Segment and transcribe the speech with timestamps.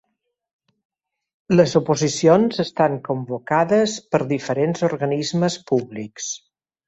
[1.59, 6.33] Les oposicions estan convocades per diferents organismes públics.